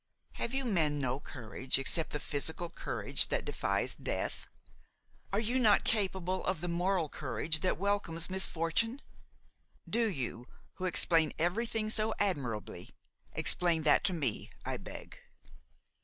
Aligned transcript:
Have 0.31 0.55
you 0.55 0.65
men 0.65 0.99
no 0.99 1.19
courage 1.19 1.77
except 1.77 2.09
the 2.09 2.19
physical 2.19 2.71
courage 2.71 3.27
that 3.27 3.45
defies 3.45 3.93
death? 3.93 4.47
are 5.31 5.39
you 5.39 5.59
not 5.59 5.83
capable 5.83 6.43
of 6.43 6.59
the 6.59 6.67
moral 6.67 7.07
courage 7.07 7.59
that 7.59 7.77
welcomes 7.77 8.27
misfortune? 8.27 9.03
Do 9.87 10.09
you, 10.09 10.47
who 10.77 10.85
explain 10.85 11.33
everything 11.37 11.91
so 11.91 12.15
admirably, 12.17 12.89
explain 13.33 13.83
that 13.83 14.03
to 14.05 14.13
me, 14.13 14.49
I 14.65 14.77
beg. 14.77 15.19